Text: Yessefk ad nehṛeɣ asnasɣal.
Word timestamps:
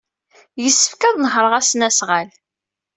Yessefk 0.63 1.01
ad 1.09 1.15
nehṛeɣ 1.19 1.53
asnasɣal. 1.59 2.29